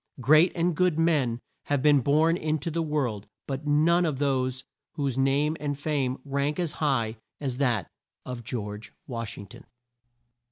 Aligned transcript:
Great 0.19 0.51
and 0.55 0.75
good 0.75 0.97
men 0.97 1.39
have 1.65 1.83
been 1.83 1.99
born 2.01 2.35
in 2.35 2.57
to 2.57 2.71
the 2.71 2.81
world, 2.81 3.27
but 3.45 3.67
none 3.67 4.03
whose 4.93 5.15
name 5.15 5.55
and 5.59 5.77
fame 5.77 6.17
rank 6.25 6.57
as 6.57 6.71
high 6.71 7.17
as 7.39 7.57
that 7.57 7.87
of 8.25 8.43
GEORGE 8.43 8.93
WASH 9.05 9.37
ING 9.37 9.45
TON. 9.45 9.63